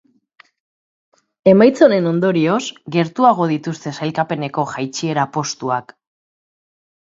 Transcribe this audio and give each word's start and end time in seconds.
Emaitza 1.51 1.83
honen 1.87 2.07
ondorioz, 2.11 2.61
gertuago 2.95 3.47
dituzte 3.51 3.93
sailkapeneko 4.01 4.65
jaitsiera 4.73 5.27
postuak. 5.39 5.95